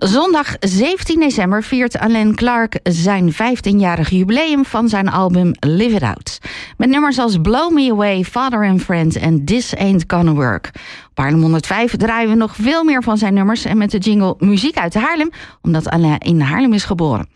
Zondag 0.00 0.56
17 0.60 1.20
december 1.20 1.62
viert 1.62 1.98
Alain 1.98 2.34
Clark 2.34 2.78
zijn 2.82 3.32
15-jarig 3.32 4.10
jubileum 4.10 4.64
van 4.64 4.88
zijn 4.88 5.08
album 5.08 5.52
Live 5.66 5.96
It 5.96 6.02
Out. 6.02 6.38
Met 6.76 6.88
nummers 6.88 7.18
als 7.18 7.38
Blow 7.40 7.72
Me 7.72 7.90
Away, 7.90 8.24
Father 8.24 8.68
and 8.68 8.82
Friend 8.82 9.16
en 9.16 9.44
This 9.44 9.76
Ain't 9.76 10.04
Gonna 10.06 10.32
Work. 10.32 10.70
Op 11.10 11.18
Haarlem 11.18 11.40
105 11.40 11.96
draaien 11.96 12.30
we 12.30 12.36
nog 12.36 12.56
veel 12.56 12.84
meer 12.84 13.02
van 13.02 13.16
zijn 13.16 13.34
nummers 13.34 13.64
en 13.64 13.78
met 13.78 13.90
de 13.90 13.98
jingle 13.98 14.34
Muziek 14.38 14.76
uit 14.76 14.94
Haarlem, 14.94 15.30
omdat 15.62 15.90
Alain 15.90 16.18
in 16.18 16.40
Haarlem 16.40 16.72
is 16.72 16.84
geboren. 16.84 17.28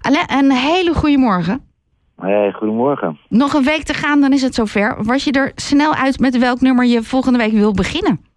Alain, 0.00 0.44
een 0.44 0.52
hele 0.52 0.94
goede 0.94 1.18
morgen. 1.18 1.60
Hey, 2.16 2.52
goedemorgen. 2.52 3.18
Nog 3.28 3.54
een 3.54 3.64
week 3.64 3.82
te 3.82 3.94
gaan, 3.94 4.20
dan 4.20 4.32
is 4.32 4.42
het 4.42 4.54
zover. 4.54 4.96
Was 5.04 5.24
je 5.24 5.32
er 5.32 5.52
snel 5.54 5.94
uit 5.94 6.18
met 6.18 6.38
welk 6.38 6.60
nummer 6.60 6.84
je 6.84 7.02
volgende 7.02 7.38
week 7.38 7.52
wil 7.52 7.72
beginnen? 7.72 8.29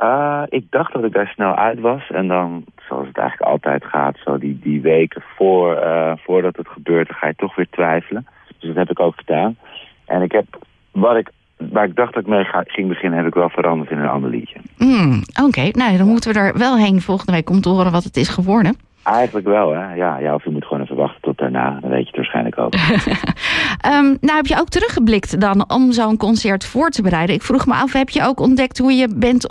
Uh, 0.00 0.42
ik 0.48 0.64
dacht 0.70 0.92
dat 0.92 1.04
ik 1.04 1.12
daar 1.12 1.26
snel 1.34 1.54
uit 1.54 1.80
was. 1.80 2.10
En 2.10 2.28
dan, 2.28 2.64
zoals 2.88 3.06
het 3.06 3.18
eigenlijk 3.18 3.50
altijd 3.50 3.84
gaat, 3.84 4.16
zo 4.24 4.38
die, 4.38 4.58
die 4.62 4.80
weken 4.80 5.22
voor, 5.36 5.76
uh, 5.76 6.12
voordat 6.16 6.56
het 6.56 6.68
gebeurt, 6.68 7.08
dan 7.08 7.16
ga 7.16 7.26
je 7.26 7.34
toch 7.36 7.54
weer 7.54 7.68
twijfelen. 7.70 8.26
Dus 8.58 8.68
dat 8.68 8.76
heb 8.76 8.90
ik 8.90 9.00
ook 9.00 9.14
gedaan. 9.16 9.56
En 10.04 10.22
ik 10.22 10.32
heb, 10.32 10.46
wat 10.90 11.16
ik, 11.16 11.30
waar 11.56 11.84
ik 11.84 11.96
dacht 11.96 12.14
dat 12.14 12.22
ik 12.22 12.28
mee 12.28 12.44
ga, 12.44 12.62
ging 12.66 12.88
beginnen, 12.88 13.18
heb 13.18 13.28
ik 13.28 13.34
wel 13.34 13.48
veranderd 13.48 13.90
in 13.90 13.98
een 13.98 14.08
ander 14.08 14.30
liedje. 14.30 14.58
Mm, 14.78 15.22
Oké, 15.46 15.68
nou 15.72 15.96
dan 15.96 16.06
moeten 16.06 16.32
we 16.32 16.38
er 16.38 16.58
wel 16.58 16.76
heen 16.76 17.00
volgende 17.00 17.32
week 17.32 17.50
om 17.50 17.60
te 17.60 17.68
horen 17.68 17.92
wat 17.92 18.04
het 18.04 18.16
is 18.16 18.28
geworden. 18.28 18.76
Eigenlijk 19.02 19.46
wel, 19.46 19.74
hè. 19.74 19.94
Ja, 19.94 20.18
ja, 20.18 20.34
of 20.34 20.44
je 20.44 20.50
moet 20.50 20.64
gewoon 20.64 20.82
even 20.82 20.96
wachten 20.96 21.22
tot 21.22 21.38
daarna. 21.38 21.78
Dan 21.80 21.90
weet 21.90 22.00
je 22.00 22.06
het 22.06 22.16
waarschijnlijk 22.16 22.58
ook. 22.58 22.72
um, 23.92 24.16
nou, 24.20 24.36
heb 24.36 24.46
je 24.46 24.58
ook 24.58 24.68
teruggeblikt 24.68 25.40
dan 25.40 25.70
om 25.70 25.92
zo'n 25.92 26.16
concert 26.16 26.66
voor 26.66 26.90
te 26.90 27.02
bereiden? 27.02 27.34
Ik 27.34 27.42
vroeg 27.42 27.66
me 27.66 27.74
af, 27.74 27.92
heb 27.92 28.08
je 28.08 28.22
ook 28.22 28.40
ontdekt 28.40 28.78
hoe 28.78 28.92
je, 28.92 29.14
bent 29.16 29.42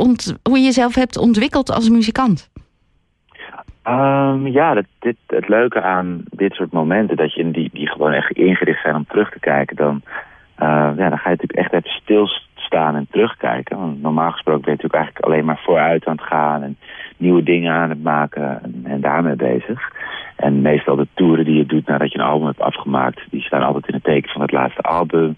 hoe 0.43 0.57
je 0.57 0.63
jezelf 0.63 0.95
hebt 0.95 1.17
ontwikkeld 1.17 1.71
als 1.71 1.89
muzikant? 1.89 2.49
Um, 3.87 4.47
ja, 4.47 4.73
dat, 4.73 4.85
dit, 4.99 5.15
het 5.27 5.47
leuke 5.47 5.81
aan 5.81 6.23
dit 6.29 6.53
soort 6.53 6.71
momenten, 6.71 7.17
dat 7.17 7.33
je 7.33 7.51
die, 7.51 7.69
die 7.73 7.89
gewoon 7.89 8.11
echt 8.11 8.31
ingericht 8.31 8.81
zijn 8.81 8.95
om 8.95 9.05
terug 9.07 9.29
te 9.29 9.39
kijken, 9.39 9.75
dan, 9.75 10.01
uh, 10.59 10.91
ja, 10.97 11.09
dan 11.09 11.17
ga 11.17 11.29
je 11.29 11.37
natuurlijk 11.37 11.59
echt 11.59 11.73
even 11.73 11.89
stilstaan 11.89 12.95
en 12.95 13.07
terugkijken. 13.11 13.77
Want 13.77 14.01
normaal 14.01 14.31
gesproken 14.31 14.61
ben 14.61 14.71
je 14.71 14.77
natuurlijk 14.77 15.03
eigenlijk 15.03 15.25
alleen 15.25 15.45
maar 15.45 15.61
vooruit 15.63 16.05
aan 16.05 16.15
het 16.15 16.25
gaan 16.25 16.63
en 16.63 16.77
nieuwe 17.17 17.43
dingen 17.43 17.73
aan 17.73 17.89
het 17.89 18.03
maken 18.03 18.63
en, 18.63 18.81
en 18.83 19.01
daarmee 19.01 19.35
bezig. 19.35 19.91
En 20.35 20.61
meestal 20.61 20.95
de 20.95 21.07
toeren 21.13 21.45
die 21.45 21.57
je 21.57 21.65
doet 21.65 21.87
nadat 21.87 22.11
je 22.11 22.19
een 22.19 22.25
album 22.25 22.47
hebt 22.47 22.59
afgemaakt, 22.59 23.21
die 23.29 23.41
staan 23.41 23.63
altijd 23.63 23.87
in 23.87 23.93
het 23.93 24.03
teken 24.03 24.31
van 24.31 24.41
het 24.41 24.51
laatste 24.51 24.81
album. 24.81 25.37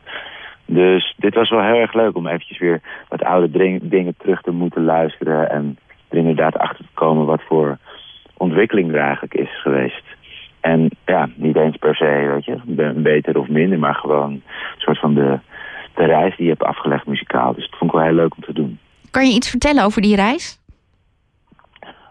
Dus 0.66 1.14
dit 1.18 1.36
was 1.36 1.50
wel 1.50 1.62
heel 1.62 1.76
erg 1.76 1.94
leuk 1.94 2.16
om 2.16 2.28
eventjes 2.28 2.58
weer 2.58 2.82
wat 3.10 3.24
oude 3.24 3.80
dingen 3.82 4.16
terug 4.18 4.42
te 4.42 4.52
moeten 4.52 4.84
luisteren 4.84 5.50
en 5.50 5.78
er 6.10 6.18
inderdaad 6.18 6.58
achter 6.58 6.86
te 6.86 6.92
komen 6.94 7.26
wat 7.26 7.42
voor 7.48 7.78
ontwikkeling 8.38 8.94
er 8.94 9.00
eigenlijk 9.00 9.34
is 9.34 9.62
geweest. 9.62 10.04
En 10.60 10.90
ja, 11.06 11.30
niet 11.36 11.56
eens 11.56 11.78
per 11.78 11.96
se, 11.96 12.32
weet 12.34 12.46
je, 12.46 12.94
beter 12.96 13.40
of 13.40 13.48
minder, 13.48 13.80
maar 13.80 13.96
gewoon 13.96 14.32
een 14.32 14.44
soort 14.78 15.00
van 15.00 15.14
de, 15.14 15.40
de 15.96 16.06
reis 16.06 16.36
die 16.36 16.46
je 16.46 16.52
hebt 16.52 16.64
afgelegd 16.64 17.06
muzikaal. 17.06 17.54
Dus 17.54 17.70
dat 17.70 17.80
vond 17.80 17.92
ik 17.92 17.98
wel 17.98 18.06
heel 18.06 18.16
leuk 18.16 18.36
om 18.36 18.44
te 18.44 18.54
doen. 18.54 18.80
Kan 19.12 19.28
je 19.28 19.34
iets 19.34 19.50
vertellen 19.50 19.84
over 19.84 20.02
die 20.02 20.16
reis? 20.16 20.60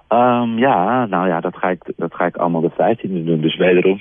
Um, 0.09 0.59
ja, 0.59 1.07
nou 1.07 1.29
ja, 1.29 1.41
dat 1.41 1.57
ga 1.57 1.69
ik, 1.69 1.83
allemaal 2.39 2.61
de 2.61 2.97
15e 2.97 3.25
doen, 3.25 3.41
dus 3.41 3.57
wederom. 3.57 4.01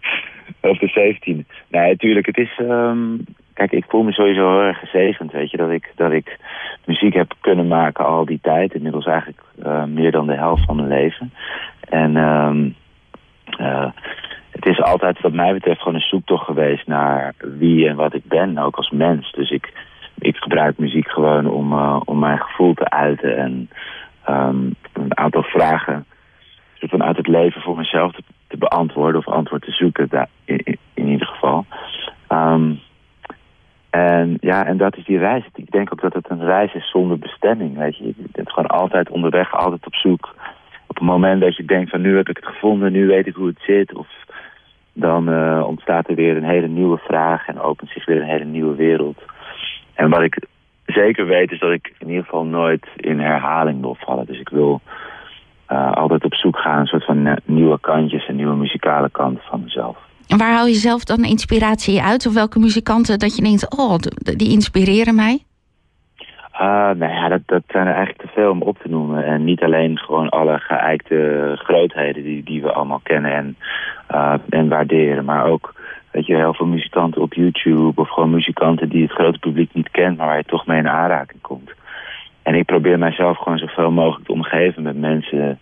of 0.60 0.78
de 0.78 1.14
17e. 1.16 1.46
Nee, 1.68 1.88
natuurlijk, 1.88 2.26
het 2.26 2.38
is... 2.38 2.58
Um, 2.60 3.24
kijk, 3.54 3.72
ik 3.72 3.84
voel 3.88 4.02
me 4.02 4.12
sowieso 4.12 4.50
heel 4.50 4.66
erg 4.66 4.78
gezegend, 4.78 5.32
weet 5.32 5.50
je, 5.50 5.56
dat 5.56 5.70
ik, 5.70 5.92
dat 5.96 6.12
ik 6.12 6.38
muziek 6.84 7.14
heb 7.14 7.32
kunnen 7.40 7.68
maken 7.68 8.06
al 8.06 8.24
die 8.24 8.38
tijd. 8.42 8.74
Inmiddels 8.74 9.06
eigenlijk 9.06 9.42
uh, 9.64 9.84
meer 9.84 10.10
dan 10.10 10.26
de 10.26 10.34
helft 10.34 10.64
van 10.64 10.76
mijn 10.76 10.88
leven. 10.88 11.32
En 11.88 12.16
um, 12.16 12.74
uh, 13.60 13.90
het 14.50 14.66
is 14.66 14.82
altijd 14.82 15.20
wat 15.20 15.32
mij 15.32 15.52
betreft 15.52 15.78
gewoon 15.78 15.94
een 15.94 16.00
zoektocht 16.00 16.44
geweest 16.44 16.86
naar 16.86 17.34
wie 17.38 17.88
en 17.88 17.96
wat 17.96 18.14
ik 18.14 18.24
ben, 18.24 18.58
ook 18.58 18.76
als 18.76 18.90
mens. 18.90 19.32
Dus 19.32 19.50
ik, 19.50 19.72
ik 20.18 20.36
gebruik 20.36 20.78
muziek 20.78 21.08
gewoon 21.08 21.46
om, 21.46 21.72
uh, 21.72 22.00
om 22.04 22.18
mijn 22.18 22.38
gevoel 22.38 22.74
te 22.74 22.90
uiten 22.90 23.36
en 23.36 23.70
um, 24.28 24.74
een 24.92 25.18
aantal 25.18 25.42
vragen 25.42 26.06
mezelf 27.92 28.12
te, 28.48 28.56
beantwoorden 28.56 29.20
of 29.20 29.28
antwoord 29.28 29.62
te 29.62 29.70
zoeken, 29.70 30.08
daar, 30.08 30.28
in, 30.44 30.78
in, 30.94 31.08
ieder 31.08 31.26
geval. 31.26 31.64
Um, 32.28 32.80
en 33.90 34.36
ja, 34.40 34.66
en 34.66 34.76
dat 34.76 34.96
is 34.96 35.04
die 35.04 35.18
reis. 35.18 35.44
Ik 35.54 35.70
denk 35.70 35.92
ook 35.92 36.00
dat 36.00 36.14
het 36.14 36.30
een 36.30 36.44
reis 36.44 36.74
is 36.74 36.90
zonder 36.90 37.18
bestemming, 37.18 37.76
weet 37.76 37.96
je. 37.96 38.04
Je 38.04 38.14
bent 38.16 38.52
gewoon 38.52 38.68
altijd 38.68 39.10
onderweg, 39.10 39.54
altijd 39.54 39.86
op 39.86 39.94
zoek. 39.94 40.34
Op 40.86 40.96
het 40.96 41.04
moment 41.04 41.40
dat 41.40 41.56
je 41.56 41.64
denkt 41.64 41.90
van 41.90 42.00
nu 42.00 42.16
heb 42.16 42.28
ik 42.28 42.36
het 42.36 42.46
gevonden, 42.46 42.92
nu 42.92 43.06
weet 43.06 43.26
ik 43.26 43.34
hoe 43.34 43.46
het 43.46 43.60
zit. 43.60 43.94
Of 43.94 44.08
dan 44.92 45.28
uh, 45.28 45.64
ontstaat 45.66 46.08
er 46.08 46.14
weer 46.14 46.36
een 46.36 46.50
hele 46.50 46.68
nieuwe 46.68 46.98
vraag 46.98 47.46
en 47.46 47.60
opent 47.60 47.90
zich 47.90 48.06
weer 48.06 48.20
een 48.20 48.28
hele 48.28 48.44
nieuwe 48.44 48.74
wereld. 48.74 49.18
En 49.94 50.10
wat 50.10 50.22
ik 50.22 50.46
zeker 50.86 51.26
weet 51.26 51.50
is 51.50 51.58
dat 51.58 51.72
ik 51.72 51.94
in 51.98 52.08
ieder 52.08 52.24
geval 52.24 52.44
nooit 52.44 52.86
in 52.96 53.20
herhaling 53.20 53.80
wil 53.80 53.96
vallen. 54.00 54.26
Dus 54.26 54.40
ik 54.40 54.48
wil 54.48 54.80
uh, 55.68 55.92
altijd 55.92 56.24
op 56.24 56.34
zoek 56.34 56.58
gaan, 56.58 56.80
een 56.80 56.86
soort 56.86 57.04
van 57.04 57.38
nieuwe 57.44 57.80
kantjes 57.80 58.26
en 58.26 58.36
nieuwe 58.36 58.56
muzikale 58.56 59.10
kanten 59.10 59.42
van 59.44 59.62
mezelf. 59.62 59.96
En 60.28 60.38
waar 60.38 60.52
haal 60.52 60.66
je 60.66 60.74
zelf 60.74 61.04
dan 61.04 61.24
inspiratie 61.24 62.02
uit? 62.02 62.26
Of 62.26 62.34
welke 62.34 62.58
muzikanten 62.58 63.18
dat 63.18 63.36
je 63.36 63.42
denkt, 63.42 63.76
oh, 63.78 63.94
die 64.36 64.50
inspireren 64.50 65.14
mij? 65.14 65.38
Uh, 66.52 66.90
nou 66.90 67.12
ja, 67.12 67.28
dat, 67.28 67.40
dat 67.46 67.62
zijn 67.68 67.86
er 67.86 67.94
eigenlijk 67.94 68.28
te 68.28 68.34
veel 68.34 68.50
om 68.50 68.62
op 68.62 68.78
te 68.78 68.88
noemen. 68.88 69.24
En 69.24 69.44
niet 69.44 69.62
alleen 69.62 69.98
gewoon 69.98 70.28
alle 70.28 70.58
geëikte 70.58 71.52
grootheden 71.56 72.22
die, 72.22 72.42
die 72.44 72.62
we 72.62 72.72
allemaal 72.72 73.00
kennen 73.02 73.32
en, 73.32 73.56
uh, 74.10 74.34
en 74.48 74.68
waarderen. 74.68 75.24
Maar 75.24 75.44
ook 75.44 75.74
weet 76.10 76.26
je, 76.26 76.36
heel 76.36 76.54
veel 76.54 76.66
muzikanten 76.66 77.22
op 77.22 77.34
YouTube 77.34 78.00
of 78.00 78.08
gewoon 78.08 78.30
muzikanten 78.30 78.88
die 78.88 79.02
het 79.02 79.12
grote 79.12 79.38
publiek 79.38 79.74
niet 79.74 79.90
kent, 79.90 80.16
maar 80.16 80.26
waar 80.26 80.36
je 80.36 80.44
toch 80.44 80.66
mee 80.66 80.78
in 80.78 80.88
aanraking 80.88 81.40
komt. 81.40 81.70
En 82.42 82.54
ik 82.54 82.66
probeer 82.66 82.98
mijzelf 82.98 83.38
gewoon 83.38 83.58
zoveel 83.58 83.90
mogelijk 83.90 84.26
te 84.26 84.32
omgeven 84.32 84.82
met 84.82 84.96
mensen 84.96 85.58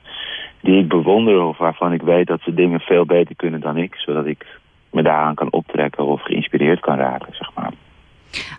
die 0.60 0.78
ik 0.78 0.88
bewonder 0.88 1.42
of 1.42 1.58
waarvan 1.58 1.92
ik 1.92 2.02
weet 2.02 2.26
dat 2.26 2.40
ze 2.40 2.54
dingen 2.54 2.80
veel 2.80 3.04
beter 3.04 3.36
kunnen 3.36 3.60
dan 3.60 3.76
ik, 3.76 3.94
zodat 3.94 4.26
ik 4.26 4.46
me 4.90 5.02
daaraan 5.02 5.34
kan 5.34 5.52
optrekken 5.52 6.06
of 6.06 6.22
geïnspireerd 6.22 6.80
kan 6.80 6.96
raken, 6.96 7.34
zeg 7.34 7.50
maar. 7.54 7.72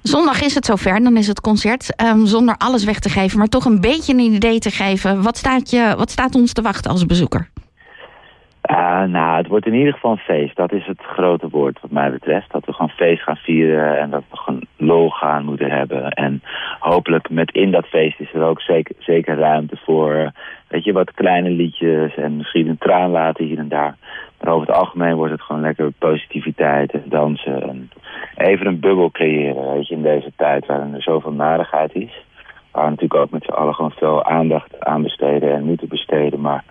Zondag 0.01 0.41
is 0.41 0.55
het 0.55 0.65
zover, 0.65 1.03
dan 1.03 1.17
is 1.17 1.27
het 1.27 1.41
concert. 1.41 2.01
Um, 2.01 2.25
zonder 2.25 2.55
alles 2.57 2.85
weg 2.85 2.99
te 2.99 3.09
geven, 3.09 3.37
maar 3.37 3.47
toch 3.47 3.65
een 3.65 3.81
beetje 3.81 4.13
een 4.13 4.19
idee 4.19 4.59
te 4.59 4.69
geven. 4.69 5.23
Wat 5.23 5.37
staat, 5.37 5.69
je, 5.69 5.93
wat 5.97 6.09
staat 6.09 6.35
ons 6.35 6.53
te 6.53 6.61
wachten 6.61 6.91
als 6.91 7.05
bezoeker? 7.05 7.49
Uh, 8.71 9.03
nou, 9.03 9.37
het 9.37 9.47
wordt 9.47 9.65
in 9.65 9.73
ieder 9.73 9.93
geval 9.93 10.11
een 10.11 10.17
feest. 10.17 10.55
Dat 10.55 10.71
is 10.71 10.85
het 10.85 11.01
grote 11.01 11.49
woord 11.49 11.81
wat 11.81 11.91
mij 11.91 12.11
betreft. 12.11 12.51
Dat 12.51 12.65
we 12.65 12.73
gewoon 12.73 12.89
feest 12.89 13.23
gaan 13.23 13.35
vieren 13.35 13.99
en 13.99 14.09
dat 14.09 14.23
we 14.29 14.37
gewoon 14.37 14.63
lol 14.77 15.09
gaan 15.09 15.45
moeten 15.45 15.71
hebben. 15.71 16.09
En 16.09 16.41
hopelijk 16.81 17.29
met 17.29 17.51
in 17.51 17.71
dat 17.71 17.85
feest 17.85 18.19
is 18.19 18.33
er 18.33 18.43
ook 18.43 18.61
zeker, 18.61 18.95
zeker 18.99 19.37
ruimte 19.37 19.77
voor... 19.85 20.31
weet 20.67 20.83
je, 20.83 20.93
wat 20.93 21.13
kleine 21.13 21.49
liedjes 21.49 22.15
en 22.15 22.37
misschien 22.37 22.67
een 22.67 22.77
traan 22.77 23.11
laten 23.11 23.45
hier 23.45 23.57
en 23.57 23.69
daar. 23.69 23.95
Maar 24.39 24.53
over 24.53 24.67
het 24.67 24.77
algemeen 24.77 25.15
wordt 25.15 25.31
het 25.31 25.41
gewoon 25.41 25.61
lekker 25.61 25.91
positiviteit 25.91 26.91
en 26.91 27.03
dansen. 27.05 27.61
En 27.61 27.89
even 28.35 28.65
een 28.65 28.79
bubbel 28.79 29.11
creëren, 29.11 29.73
weet 29.73 29.87
je, 29.87 29.95
in 29.95 30.01
deze 30.01 30.31
tijd 30.35 30.65
waarin 30.65 30.93
er 30.93 31.01
zoveel 31.01 31.31
narigheid 31.31 31.95
is. 31.95 32.23
Waar 32.71 32.83
we 32.83 32.89
natuurlijk 32.89 33.21
ook 33.21 33.31
met 33.31 33.43
z'n 33.43 33.51
allen 33.51 33.73
gewoon 33.73 33.91
veel 33.91 34.25
aandacht 34.25 34.79
aan 34.79 35.01
besteden 35.01 35.53
en 35.53 35.63
moeten 35.63 35.87
besteden. 35.87 36.41
Maar 36.41 36.63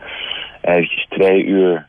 eventjes 0.60 1.06
twee 1.08 1.44
uur 1.44 1.86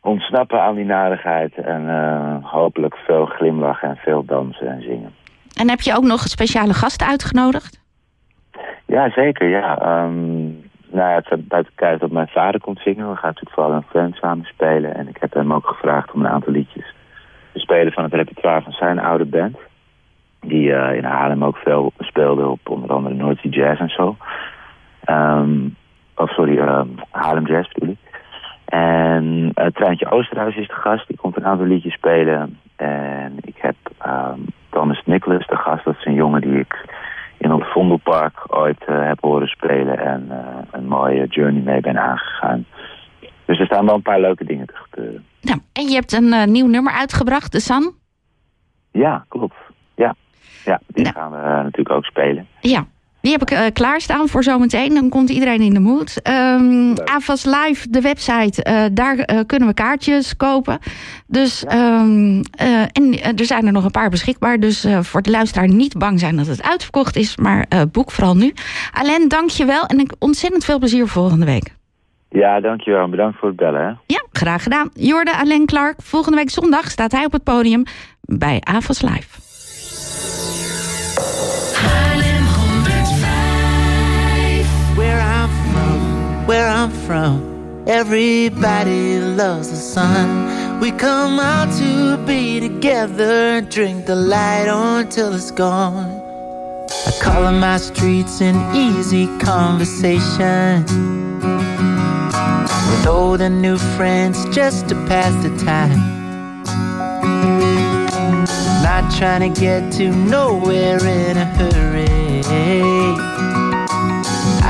ontsnappen 0.00 0.60
aan 0.60 0.74
die 0.74 0.84
narigheid. 0.84 1.54
En 1.54 1.82
uh, 1.82 2.36
hopelijk 2.42 2.96
veel 2.96 3.26
glimlachen 3.26 3.88
en 3.88 3.96
veel 3.96 4.24
dansen 4.24 4.68
en 4.68 4.82
zingen. 4.82 5.14
En 5.60 5.68
heb 5.68 5.80
je 5.80 5.96
ook 5.96 6.04
nog 6.04 6.20
speciale 6.20 6.74
gasten 6.74 7.06
uitgenodigd? 7.06 7.82
Ja, 8.86 9.10
zeker. 9.10 9.48
Ja. 9.48 10.02
Um, 10.04 10.62
nou 10.90 11.08
ja, 11.08 11.14
het 11.14 11.24
staat 11.24 11.48
buiten 11.48 11.72
kijf 11.74 11.98
dat 11.98 12.10
mijn 12.10 12.28
vader 12.28 12.60
komt 12.60 12.80
zingen. 12.80 13.10
We 13.10 13.16
gaan 13.16 13.28
natuurlijk 13.28 13.54
vooral 13.54 13.72
een 13.72 13.88
friend 13.88 14.14
samen 14.14 14.44
spelen. 14.44 14.94
En 14.94 15.08
ik 15.08 15.16
heb 15.20 15.32
hem 15.34 15.52
ook 15.52 15.66
gevraagd 15.66 16.12
om 16.12 16.20
een 16.20 16.32
aantal 16.32 16.52
liedjes 16.52 16.94
te 17.52 17.58
spelen 17.58 17.92
van 17.92 18.02
het 18.02 18.12
repertoire 18.12 18.62
van 18.62 18.72
zijn 18.72 18.98
oude 18.98 19.24
band. 19.24 19.56
Die 20.40 20.68
uh, 20.68 20.94
in 20.94 21.04
Haarlem 21.04 21.44
ook 21.44 21.56
veel 21.56 21.92
speelde 21.98 22.48
op 22.48 22.68
onder 22.68 22.90
andere 22.90 23.14
North 23.14 23.38
Sea 23.38 23.50
Jazz 23.50 23.80
en 23.80 23.88
zo. 23.88 24.16
Um, 25.10 25.76
of 26.14 26.30
sorry, 26.30 26.58
uh, 26.58 26.80
Haarlem 27.10 27.46
Jazz 27.46 27.72
bedoel. 27.72 27.96
En 28.64 29.52
uh, 29.54 29.66
Treintje 29.66 30.10
Oosterhuis 30.10 30.56
is 30.56 30.68
de 30.68 30.74
gast. 30.74 31.08
Die 31.08 31.16
komt 31.16 31.36
een 31.36 31.46
aantal 31.46 31.66
liedjes 31.66 31.94
spelen. 31.94 32.58
En 32.76 33.36
ik 33.40 33.56
heb 33.56 33.76
um, 34.06 34.46
Thomas 34.74 35.02
Nicholas 35.04 35.46
de 35.46 35.56
gast. 35.56 35.84
Dat 35.84 35.96
is 35.98 36.04
een 36.04 36.14
jongen 36.14 36.40
die 36.40 36.58
ik 36.58 36.84
in 37.38 37.50
het 37.50 37.72
Vondelpark 37.72 38.44
ooit 38.46 38.82
uh, 38.88 39.06
heb 39.06 39.20
horen 39.20 39.48
spelen. 39.48 39.98
En 39.98 40.26
uh, 40.30 40.38
een 40.70 40.86
mooie 40.86 41.26
journey 41.26 41.62
mee 41.62 41.80
ben 41.80 41.98
aangegaan. 41.98 42.66
Dus 43.44 43.58
er 43.58 43.66
staan 43.66 43.86
wel 43.86 43.94
een 43.94 44.02
paar 44.02 44.20
leuke 44.20 44.44
dingen 44.44 44.66
te 44.66 44.74
gebeuren. 44.74 45.24
Ja, 45.40 45.54
en 45.72 45.82
je 45.88 45.94
hebt 45.94 46.12
een 46.12 46.32
uh, 46.32 46.44
nieuw 46.44 46.66
nummer 46.66 46.92
uitgebracht, 46.92 47.52
De 47.52 47.60
San? 47.60 47.92
Ja, 48.92 49.24
klopt. 49.28 49.56
Ja, 49.94 50.14
ja 50.64 50.80
die 50.86 51.12
gaan 51.12 51.30
we 51.30 51.36
natuurlijk 51.36 51.90
ook 51.90 52.04
spelen. 52.04 52.46
Ja. 52.60 52.84
Die 53.24 53.32
heb 53.32 53.42
ik 53.42 53.50
uh, 53.50 53.60
klaarstaan 53.72 54.28
voor 54.28 54.42
zometeen. 54.42 54.94
Dan 54.94 55.08
komt 55.08 55.30
iedereen 55.30 55.60
in 55.60 55.74
de 55.74 55.80
mood. 55.80 56.20
Um, 56.28 56.92
AFAS 57.04 57.44
Live, 57.44 57.90
de 57.90 58.00
website, 58.00 58.66
uh, 58.68 58.84
daar 58.92 59.16
uh, 59.16 59.40
kunnen 59.46 59.68
we 59.68 59.74
kaartjes 59.74 60.36
kopen. 60.36 60.78
Dus, 61.26 61.64
um, 61.72 62.42
en 62.92 63.22
er 63.36 63.44
zijn 63.44 63.66
er 63.66 63.72
nog 63.72 63.84
een 63.84 63.90
paar 63.90 64.10
beschikbaar. 64.10 64.60
Dus 64.60 64.86
voor 65.00 65.22
de 65.22 65.30
luisteraar 65.30 65.68
niet 65.68 65.98
bang 65.98 66.20
zijn 66.20 66.36
dat 66.36 66.46
het 66.46 66.62
uitverkocht 66.62 67.16
is. 67.16 67.36
Maar 67.36 67.66
boek 67.92 68.10
vooral 68.10 68.36
nu. 68.36 68.52
Alain, 68.92 69.28
dank 69.28 69.50
je 69.50 69.64
wel. 69.64 69.86
En 69.86 70.06
ontzettend 70.18 70.64
veel 70.64 70.78
plezier 70.78 71.08
volgende 71.08 71.44
week. 71.44 71.74
Ja, 72.28 72.60
dankjewel. 72.60 73.08
Bedankt 73.08 73.38
voor 73.38 73.48
het 73.48 73.56
bellen. 73.56 73.80
Hè? 73.80 73.92
Ja, 74.06 74.24
graag 74.32 74.62
gedaan. 74.62 74.90
Jorde 74.94 75.36
Alain 75.36 75.66
Clark. 75.66 76.02
Volgende 76.02 76.36
week 76.36 76.50
zondag 76.50 76.90
staat 76.90 77.12
hij 77.12 77.24
op 77.24 77.32
het 77.32 77.44
podium 77.44 77.82
bij 78.20 78.60
AFAS 78.60 79.02
Live. 79.02 79.43
Where 86.54 86.68
I'm 86.68 86.92
from. 87.06 87.84
Everybody 87.88 89.18
loves 89.18 89.70
the 89.70 89.82
sun. 89.94 90.78
We 90.78 90.92
come 90.92 91.40
out 91.40 91.68
to 91.80 92.16
be 92.28 92.60
together, 92.60 93.60
drink 93.60 94.06
the 94.06 94.14
light 94.14 94.68
on 94.68 95.08
till 95.08 95.34
it's 95.34 95.50
gone. 95.50 96.12
I 97.08 97.12
call 97.20 97.44
on 97.50 97.58
my 97.58 97.78
streets 97.78 98.40
in 98.40 98.54
easy 98.72 99.26
conversation. 99.38 100.84
With 102.88 103.06
old 103.08 103.40
and 103.40 103.60
new 103.60 103.78
friends 103.96 104.36
just 104.54 104.88
to 104.90 104.94
pass 105.10 105.34
the 105.42 105.52
time. 105.72 106.00
Not 108.86 109.04
trying 109.18 109.42
to 109.48 109.60
get 109.60 109.92
to 109.94 110.06
nowhere 110.08 111.04
in 111.04 111.36
a 111.36 111.46
hurry. 111.58 113.33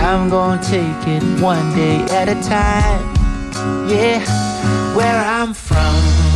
I'm 0.05 0.29
gonna 0.29 0.63
take 0.63 1.09
it 1.09 1.23
one 1.41 1.75
day 1.75 1.97
at 2.11 2.29
a 2.29 2.35
time. 2.47 3.03
Yeah, 3.89 4.21
where 4.95 5.19
I'm 5.25 5.55
from, 5.55 5.95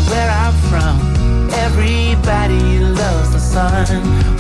where 0.08 0.30
I'm 0.30 0.54
from, 0.70 1.50
everybody 1.52 2.78
loves 2.78 3.32
the 3.32 3.38
sun. 3.38 4.37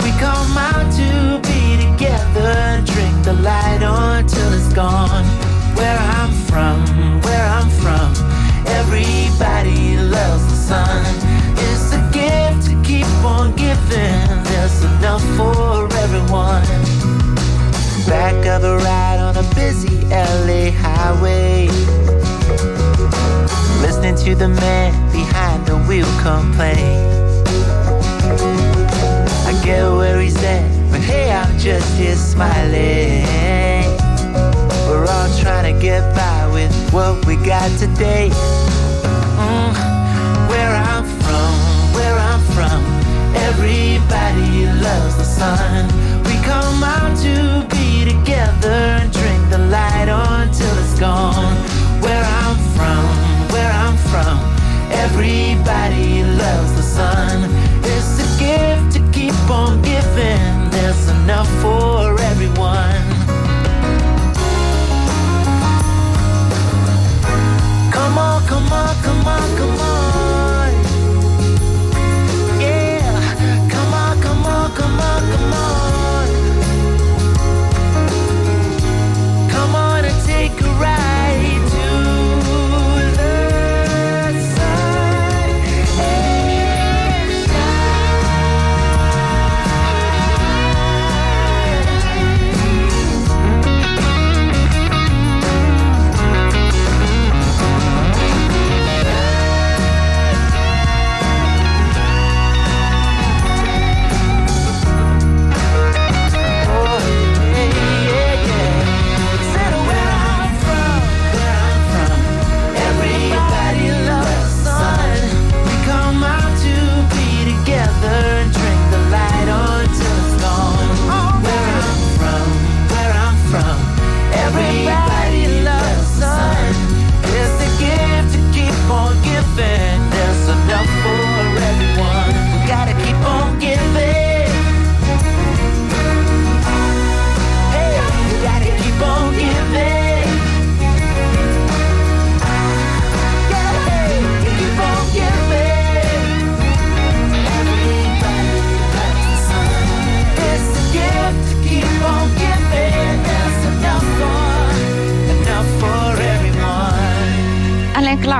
Ride 18.84 19.18
on 19.18 19.36
a 19.36 19.54
busy 19.54 19.96
LA 20.08 20.70
highway. 20.70 21.68
Listening 23.80 24.16
to 24.24 24.34
the 24.34 24.48
man 24.48 24.92
behind 25.12 25.66
the 25.66 25.76
wheel 25.86 26.10
complain. 26.22 26.98
I 29.46 29.52
get 29.64 29.88
where 29.90 30.20
he's 30.20 30.36
at, 30.42 30.90
but 30.90 31.00
hey, 31.00 31.32
I'm 31.32 31.58
just 31.58 31.98
here 31.98 32.16
smiling. 32.16 33.24
We're 34.88 35.06
all 35.06 35.30
trying 35.38 35.72
to 35.72 35.80
get 35.80 36.02
by 36.14 36.48
with 36.52 36.72
what 36.92 37.24
we 37.26 37.36
got 37.36 37.70
today. 37.78 38.30
Mm, 39.42 39.72
where 40.50 40.74
I'm 40.74 41.04
from, 41.24 41.54
where 41.96 42.18
I'm 42.30 42.42
from, 42.54 42.80
everybody 43.48 44.66
loves 44.82 45.16
the 45.16 45.24
sun. 45.24 45.86
We 46.24 46.34
come 46.44 46.82
out 46.82 47.16
to 47.22 47.66
be 47.70 48.04
together 48.04 48.47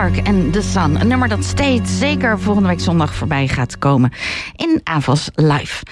en 0.07 0.51
The 0.51 0.63
Sun. 0.63 1.01
Een 1.01 1.09
nummer 1.09 1.29
dat 1.29 1.45
steeds 1.45 1.99
zeker 1.99 2.41
volgende 2.41 2.69
week 2.69 2.81
zondag 2.81 3.15
voorbij 3.15 3.49
gaat 3.49 3.79
komen 3.79 4.13
in 4.57 4.81
Avos 4.85 5.31
Live. 5.35 5.83